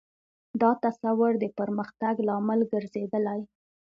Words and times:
دا 0.61 0.71
تصور 0.83 1.31
د 1.43 1.45
پرمختګ 1.59 2.15
لامل 2.27 2.59
ګرځېدلی. 2.71 3.41